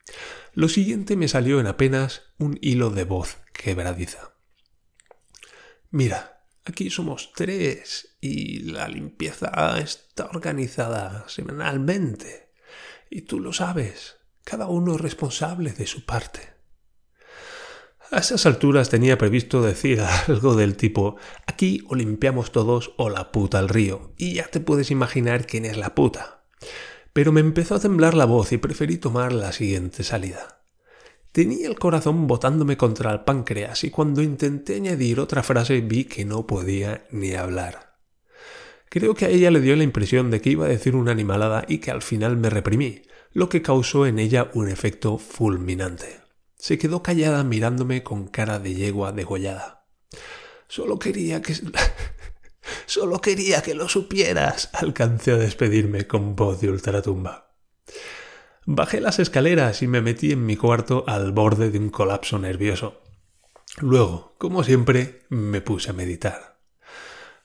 Lo 0.53 0.69
siguiente 0.69 1.17
me 1.17 1.29
salió 1.29 1.61
en 1.61 1.67
apenas 1.67 2.23
un 2.39 2.59
hilo 2.61 2.91
de 2.91 3.05
voz 3.05 3.39
quebradiza. 3.53 4.35
Mira, 5.91 6.45
aquí 6.65 6.91
somos 6.91 7.33
tres 7.35 8.17
y 8.21 8.61
la 8.61 8.89
limpieza 8.89 9.79
está 9.79 10.27
organizada 10.27 11.25
semanalmente. 11.29 12.53
Y 13.11 13.23
tú 13.23 13.41
lo 13.41 13.53
sabes, 13.53 14.17
cada 14.45 14.67
uno 14.67 14.95
es 14.97 15.01
responsable 15.01 15.73
de 15.73 15.87
su 15.87 16.05
parte. 16.05 16.52
A 18.13 18.19
esas 18.19 18.45
alturas 18.45 18.91
tenía 18.91 19.17
previsto 19.17 19.63
decir 19.63 20.03
algo 20.29 20.55
del 20.55 20.77
tipo 20.77 21.17
aquí 21.47 21.83
o 21.89 21.95
limpiamos 21.95 22.53
todos 22.53 22.93
o 22.99 23.09
la 23.09 23.33
puta 23.33 23.59
al 23.59 23.71
río, 23.71 24.13
y 24.19 24.35
ya 24.35 24.49
te 24.49 24.61
puedes 24.61 24.91
imaginar 24.91 25.47
quién 25.47 25.65
es 25.65 25.79
la 25.79 25.95
puta. 25.95 26.45
Pero 27.15 27.33
me 27.33 27.41
empezó 27.41 27.77
a 27.77 27.81
temblar 27.81 28.13
la 28.13 28.27
voz 28.27 28.53
y 28.53 28.59
preferí 28.59 28.99
tomar 28.99 29.33
la 29.33 29.51
siguiente 29.53 30.03
salida. 30.03 30.63
Tenía 31.33 31.67
el 31.67 31.79
corazón 31.79 32.27
botándome 32.27 32.77
contra 32.77 33.11
el 33.13 33.23
páncreas 33.23 33.83
y 33.83 33.91
cuando 33.91 34.21
intenté 34.21 34.77
añadir 34.77 35.19
otra 35.19 35.43
frase 35.43 35.81
vi 35.81 36.05
que 36.05 36.27
no 36.27 36.47
podía 36.47 37.07
ni 37.13 37.33
hablar. 37.33 37.97
Creo 38.91 39.15
que 39.15 39.25
a 39.25 39.31
ella 39.31 39.51
le 39.51 39.63
dio 39.63 39.75
la 39.75 39.85
impresión 39.85 40.31
de 40.31 40.43
que 40.43 40.51
iba 40.51 40.67
a 40.67 40.69
decir 40.69 40.97
una 40.97 41.13
animalada 41.13 41.65
y 41.67 41.79
que 41.79 41.91
al 41.91 42.03
final 42.03 42.37
me 42.37 42.51
reprimí, 42.51 43.01
lo 43.33 43.49
que 43.49 43.63
causó 43.63 44.05
en 44.05 44.19
ella 44.19 44.51
un 44.53 44.69
efecto 44.69 45.17
fulminante. 45.17 46.22
Se 46.63 46.79
quedó 46.79 47.03
callada 47.03 47.43
mirándome 47.43 48.05
con 48.05 48.29
cara 48.29 48.61
de 48.61 48.73
yegua 48.73 49.11
degollada. 49.11 49.89
Solo 50.69 50.97
quería 50.97 51.43
que... 51.43 51.57
Solo 52.87 53.21
quería 53.21 53.63
que 53.63 53.75
lo 53.75 53.89
supieras. 53.89 54.71
Alcancé 54.73 55.33
a 55.33 55.39
despedirme 55.39 56.07
con 56.07 56.37
voz 56.37 56.61
de 56.61 56.71
ultratumba. 56.71 57.57
Bajé 58.65 59.01
las 59.01 59.19
escaleras 59.19 59.83
y 59.83 59.89
me 59.89 60.03
metí 60.03 60.31
en 60.31 60.47
mi 60.47 60.55
cuarto 60.55 61.03
al 61.09 61.33
borde 61.33 61.73
de 61.73 61.81
un 61.81 61.91
colapso 61.91 62.39
nervioso. 62.39 63.03
Luego, 63.79 64.37
como 64.39 64.63
siempre, 64.63 65.23
me 65.31 65.63
puse 65.63 65.91
a 65.91 65.95
meditar. 65.95 66.61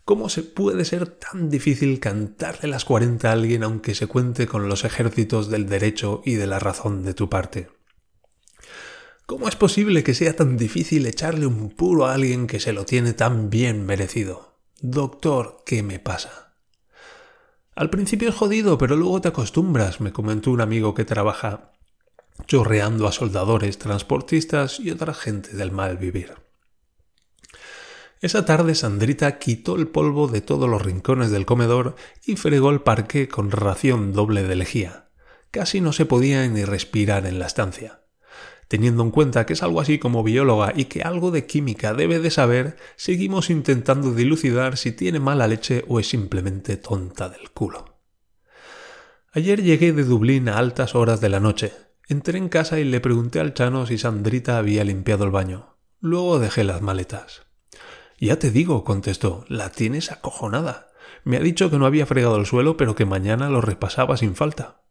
¿Cómo 0.06 0.30
se 0.30 0.44
puede 0.44 0.86
ser 0.86 1.08
tan 1.08 1.50
difícil 1.50 2.00
cantarle 2.00 2.70
las 2.70 2.86
cuarenta 2.86 3.32
a 3.32 3.34
alguien 3.34 3.64
aunque 3.64 3.96
se 3.96 4.06
cuente 4.06 4.46
con 4.46 4.70
los 4.70 4.86
ejércitos 4.86 5.50
del 5.50 5.68
derecho 5.68 6.22
y 6.24 6.36
de 6.36 6.46
la 6.46 6.60
razón 6.60 7.02
de 7.02 7.16
tu 7.16 7.32
parte? 7.32 7.76
¿Cómo 9.28 9.50
es 9.50 9.58
posible 9.58 10.06
que 10.06 10.14
sea 10.14 10.38
tan 10.38 10.56
difícil 10.56 11.06
echarle 11.06 11.46
un 11.46 11.70
puro 11.70 12.06
a 12.06 12.14
alguien 12.14 12.48
que 12.48 12.62
se 12.62 12.72
lo 12.72 12.86
tiene 12.86 13.12
tan 13.12 13.50
bien 13.50 13.86
merecido? 13.86 14.58
Doctor, 14.80 15.64
¿qué 15.66 15.84
me 15.84 16.00
pasa? 16.00 16.56
Al 17.76 17.90
principio 17.90 18.30
es 18.30 18.36
jodido, 18.36 18.78
pero 18.78 18.96
luego 18.96 19.20
te 19.20 19.28
acostumbras, 19.28 20.00
me 20.00 20.14
comentó 20.14 20.50
un 20.52 20.62
amigo 20.62 20.94
que 20.94 21.04
trabaja 21.04 21.74
chorreando 22.46 23.06
a 23.06 23.12
soldadores, 23.12 23.78
transportistas 23.78 24.80
y 24.80 24.92
otra 24.92 25.14
gente 25.14 25.58
del 25.58 25.74
mal 25.74 25.98
vivir. 25.98 26.36
Esa 28.22 28.46
tarde 28.46 28.76
Sandrita 28.76 29.40
quitó 29.40 29.76
el 29.76 29.90
polvo 29.90 30.30
de 30.30 30.40
todos 30.40 30.70
los 30.70 30.82
rincones 30.82 31.32
del 31.32 31.46
comedor 31.46 31.98
y 32.26 32.38
fregó 32.38 32.70
el 32.70 32.80
parque 32.80 33.28
con 33.28 33.52
ración 33.52 34.14
doble 34.14 34.44
de 34.44 34.56
lejía. 34.56 35.10
Casi 35.52 35.82
no 35.82 35.92
se 35.92 36.06
podía 36.06 36.48
ni 36.48 36.64
respirar 36.64 37.26
en 37.26 37.40
la 37.40 37.48
estancia. 37.48 38.07
Teniendo 38.68 39.04
en 39.04 39.12
cuenta 39.12 39.46
que 39.46 39.54
es 39.54 39.64
algo 39.64 39.80
así 39.80 39.98
como 39.98 40.24
bióloga 40.24 40.74
y 40.76 40.86
que 40.86 41.02
algo 41.02 41.32
de 41.32 41.46
química 41.46 41.94
debe 41.94 42.20
de 42.20 42.32
saber, 42.32 42.76
seguimos 42.98 43.50
intentando 43.50 44.14
dilucidar 44.14 44.78
si 44.78 44.92
tiene 44.92 45.20
mala 45.20 45.48
leche 45.48 45.86
o 45.88 46.00
es 46.00 46.10
simplemente 46.10 46.76
tonta 46.76 47.30
del 47.30 47.50
culo. 47.52 47.98
Ayer 49.32 49.62
llegué 49.62 49.94
de 49.94 50.04
Dublín 50.04 50.50
a 50.50 50.58
altas 50.58 50.96
horas 50.96 51.22
de 51.22 51.30
la 51.30 51.40
noche. 51.40 51.72
Entré 52.10 52.38
en 52.38 52.50
casa 52.50 52.80
y 52.80 52.84
le 52.84 53.00
pregunté 53.00 53.40
al 53.40 53.54
Chano 53.54 53.86
si 53.86 53.98
Sandrita 53.98 54.58
había 54.58 54.84
limpiado 54.84 55.24
el 55.24 55.32
baño. 55.32 55.78
Luego 56.00 56.40
dejé 56.40 56.64
las 56.64 56.82
maletas. 56.82 57.44
Ya 58.20 58.40
te 58.40 58.52
digo, 58.52 58.84
contestó, 58.84 59.46
la 59.48 59.70
tienes 59.72 60.12
acojonada. 60.12 60.88
Me 61.24 61.38
ha 61.38 61.42
dicho 61.42 61.70
que 61.70 61.78
no 61.78 61.86
había 61.86 62.06
fregado 62.06 62.38
el 62.38 62.46
suelo, 62.46 62.78
pero 62.78 62.96
que 62.96 63.06
mañana 63.06 63.50
lo 63.50 63.62
repasaba 63.62 64.18
sin 64.18 64.36
falta. 64.36 64.82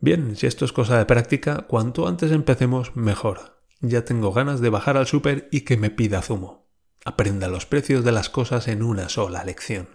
Bien, 0.00 0.36
si 0.36 0.46
esto 0.46 0.64
es 0.64 0.72
cosa 0.72 0.98
de 0.98 1.06
práctica, 1.06 1.66
cuanto 1.68 2.06
antes 2.06 2.32
empecemos, 2.32 2.94
mejor. 2.96 3.62
Ya 3.80 4.04
tengo 4.04 4.32
ganas 4.32 4.60
de 4.60 4.70
bajar 4.70 4.96
al 4.96 5.06
súper 5.06 5.48
y 5.50 5.62
que 5.62 5.76
me 5.76 5.90
pida 5.90 6.22
zumo. 6.22 6.70
Aprenda 7.04 7.48
los 7.48 7.66
precios 7.66 8.04
de 8.04 8.12
las 8.12 8.30
cosas 8.30 8.68
en 8.68 8.82
una 8.82 9.08
sola 9.08 9.44
lección. 9.44 9.88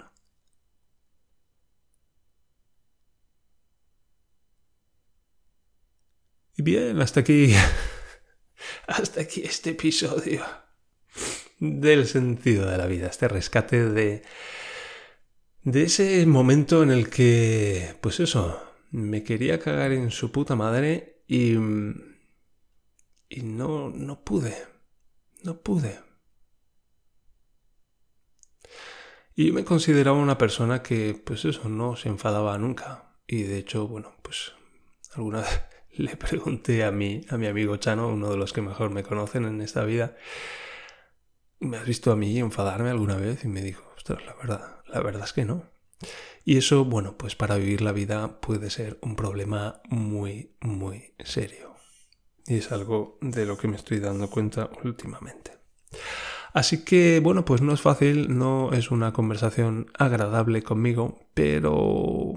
Y 6.55 6.61
bien, 6.61 7.01
hasta 7.01 7.21
aquí. 7.21 7.53
hasta 8.87 9.21
aquí 9.21 9.41
este 9.43 9.71
episodio. 9.71 10.43
del 11.59 12.07
sentido 12.07 12.69
de 12.69 12.77
la 12.77 12.85
vida, 12.85 13.07
este 13.07 13.27
rescate 13.27 13.85
de, 13.89 14.23
de 15.63 15.83
ese 15.83 16.25
momento 16.25 16.83
en 16.83 16.91
el 16.91 17.09
que, 17.09 17.95
pues 18.01 18.19
eso, 18.19 18.68
me 18.91 19.23
quería 19.23 19.59
cagar 19.59 19.91
en 19.91 20.11
su 20.11 20.31
puta 20.31 20.55
madre 20.55 21.23
y, 21.27 21.53
y 23.29 23.41
no, 23.43 23.89
no 23.89 24.23
pude, 24.23 24.55
no 25.43 25.61
pude. 25.61 25.99
Y 29.35 29.47
yo 29.47 29.53
me 29.53 29.63
consideraba 29.63 30.17
una 30.17 30.37
persona 30.37 30.83
que, 30.83 31.21
pues 31.23 31.45
eso, 31.45 31.69
no 31.69 31.95
se 31.95 32.09
enfadaba 32.09 32.57
nunca. 32.57 33.15
Y 33.25 33.43
de 33.43 33.57
hecho, 33.57 33.87
bueno, 33.87 34.13
pues 34.21 34.51
alguna 35.13 35.39
vez 35.39 35.61
le 35.91 36.17
pregunté 36.17 36.83
a 36.83 36.91
mi, 36.91 37.21
a 37.29 37.37
mi 37.37 37.47
amigo 37.47 37.77
Chano, 37.77 38.09
uno 38.09 38.31
de 38.31 38.37
los 38.37 38.51
que 38.51 38.61
mejor 38.61 38.89
me 38.89 39.03
conocen 39.03 39.45
en 39.45 39.61
esta 39.61 39.85
vida, 39.85 40.17
¿me 41.59 41.77
has 41.77 41.85
visto 41.85 42.11
a 42.11 42.15
mí 42.15 42.37
enfadarme 42.39 42.89
alguna 42.89 43.15
vez? 43.15 43.45
Y 43.45 43.47
me 43.47 43.61
dijo, 43.61 43.89
ostras, 43.95 44.25
la 44.25 44.33
verdad, 44.33 44.81
la 44.87 45.01
verdad 45.01 45.23
es 45.23 45.31
que 45.31 45.45
no. 45.45 45.78
Y 46.45 46.57
eso, 46.57 46.85
bueno, 46.85 47.17
pues 47.17 47.35
para 47.35 47.57
vivir 47.57 47.81
la 47.81 47.91
vida 47.91 48.39
puede 48.41 48.69
ser 48.69 48.97
un 49.01 49.15
problema 49.15 49.81
muy, 49.89 50.55
muy 50.61 51.13
serio. 51.19 51.75
Y 52.47 52.55
es 52.55 52.71
algo 52.71 53.17
de 53.21 53.45
lo 53.45 53.57
que 53.57 53.67
me 53.67 53.75
estoy 53.75 53.99
dando 53.99 54.29
cuenta 54.29 54.69
últimamente. 54.83 55.51
Así 56.53 56.83
que, 56.83 57.19
bueno, 57.19 57.45
pues 57.45 57.61
no 57.61 57.73
es 57.73 57.81
fácil, 57.81 58.37
no 58.37 58.71
es 58.73 58.89
una 58.89 59.13
conversación 59.13 59.91
agradable 59.97 60.63
conmigo, 60.63 61.19
pero 61.33 62.33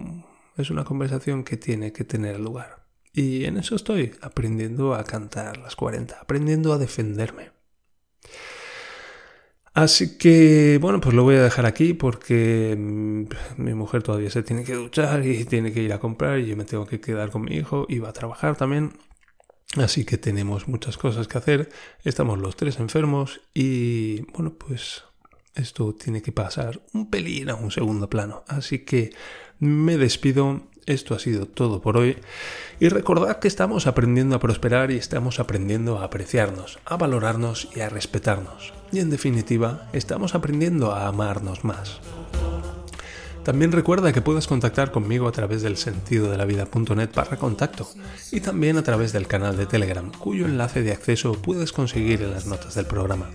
es 0.57 0.71
una 0.71 0.85
conversación 0.85 1.45
que 1.45 1.57
tiene 1.57 1.93
que 1.93 2.05
tener 2.05 2.39
lugar. 2.39 2.85
Y 3.15 3.45
en 3.45 3.57
eso 3.57 3.75
estoy, 3.75 4.15
aprendiendo 4.21 4.95
a 4.95 5.05
cantar 5.05 5.57
las 5.59 5.77
40, 5.77 6.19
aprendiendo 6.21 6.73
a 6.73 6.79
defenderme. 6.79 7.53
Así 9.75 10.19
que, 10.19 10.79
bueno, 10.83 11.01
pues 11.01 11.15
lo 11.15 11.23
voy 11.23 11.37
a 11.37 11.43
dejar 11.43 11.65
aquí 11.65 11.95
porque 11.95 12.77
mm, 12.79 13.25
mi 13.57 13.73
mujer 13.75 14.03
todavía 14.03 14.29
se 14.29 14.43
tiene 14.43 14.65
que 14.65 14.75
duchar 14.75 15.25
y 15.25 15.47
tiene 15.47 15.73
que 15.73 15.83
ir 15.83 15.93
a 15.95 15.99
comprar 15.99 16.39
y 16.41 16.47
yo 16.47 16.57
me 16.57 16.65
tengo 16.65 16.87
que 16.87 17.01
quedar 17.01 17.31
con 17.31 17.43
mi 17.43 17.57
hijo 17.57 17.87
y 17.89 17.99
va 17.99 18.11
a 18.11 18.13
trabajar 18.13 18.57
también. 18.57 18.93
Así 19.77 20.05
que 20.05 20.19
tenemos 20.19 20.69
muchas 20.69 20.99
cosas 20.99 21.27
que 21.29 21.39
hacer, 21.39 21.71
estamos 22.05 22.39
los 22.39 22.57
tres 22.57 22.79
enfermos 22.79 23.41
y 23.55 24.21
bueno, 24.33 24.53
pues 24.53 25.05
esto 25.55 25.95
tiene 25.95 26.21
que 26.21 26.33
pasar 26.33 26.83
un 26.93 27.09
pelín 27.09 27.49
a 27.49 27.55
un 27.55 27.71
segundo 27.71 28.11
plano. 28.11 28.45
Así 28.49 28.81
que 28.81 29.13
me 29.59 29.97
despido, 29.97 30.69
esto 30.87 31.15
ha 31.15 31.19
sido 31.19 31.47
todo 31.47 31.81
por 31.81 31.97
hoy 31.97 32.17
y 32.81 32.89
recordad 32.89 33.39
que 33.39 33.49
estamos 33.49 33.87
aprendiendo 33.87 34.37
a 34.37 34.41
prosperar 34.41 34.91
y 34.91 34.97
estamos 34.97 35.41
aprendiendo 35.41 35.99
a 35.99 36.05
apreciarnos, 36.05 36.79
a 36.85 36.97
valorarnos 36.97 37.69
y 37.75 37.81
a 37.81 37.89
respetarnos. 37.89 38.73
Y 38.91 38.99
en 38.99 39.11
definitiva, 39.11 39.89
estamos 39.93 40.35
aprendiendo 40.35 40.93
a 40.93 41.07
amarnos 41.07 41.65
más. 41.65 42.01
También 43.45 43.73
recuerda 43.73 44.13
que 44.13 44.23
puedes 44.23 44.47
contactar 44.47 44.93
conmigo 44.93 45.27
a 45.27 45.33
través 45.33 45.63
del 45.63 45.77
sentido 45.77 46.31
de 46.31 46.37
la 46.37 46.45
vida.net 46.45 47.11
barra 47.15 47.37
contacto 47.37 47.89
y 48.31 48.41
también 48.41 48.77
a 48.77 48.85
través 48.85 49.13
del 49.13 49.27
canal 49.27 49.57
de 49.57 49.67
Telegram, 49.67 50.13
cuyo 50.13 50.47
enlace 50.47 50.83
de 50.83 50.93
acceso 50.93 51.33
puedes 51.33 51.73
conseguir 51.73 52.23
en 52.23 52.31
las 52.31 52.47
notas 52.47 52.77
del 52.77 52.87
programa. 52.87 53.31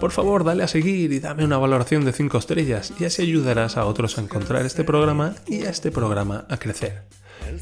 Por 0.00 0.12
favor, 0.12 0.44
dale 0.44 0.62
a 0.62 0.68
seguir 0.68 1.12
y 1.12 1.20
dame 1.20 1.44
una 1.44 1.58
valoración 1.58 2.06
de 2.06 2.12
5 2.12 2.38
estrellas 2.38 2.92
y 2.98 3.04
así 3.04 3.22
ayudarás 3.22 3.76
a 3.76 3.84
otros 3.84 4.16
a 4.16 4.22
encontrar 4.22 4.64
este 4.64 4.82
programa 4.82 5.34
y 5.46 5.64
a 5.64 5.70
este 5.70 5.90
programa 5.90 6.46
a 6.48 6.56
crecer. 6.56 7.02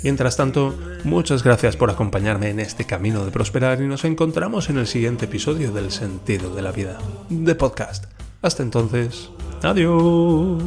Mientras 0.05 0.37
tanto, 0.37 0.75
muchas 1.05 1.43
gracias 1.43 1.77
por 1.77 1.91
acompañarme 1.91 2.51
en 2.51 2.61
este 2.61 2.85
camino 2.85 3.25
de 3.25 3.33
prosperar 3.33 3.81
y 3.83 3.87
nos 3.87 4.05
encontramos 4.05 4.71
en 4.71 4.79
el 4.79 4.87
siguiente 4.87 5.25
episodio 5.25 5.73
del 5.73 5.91
Sentido 5.91 6.55
de 6.55 6.63
la 6.63 6.73
Vida, 6.73 6.99
de 7.29 7.55
podcast. 7.55 8.05
Hasta 8.41 8.63
entonces, 8.63 9.31
adiós. 9.63 10.63